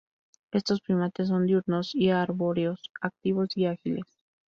[0.51, 4.07] Estos primates son diurnos y arbóreos, activos y ágiles.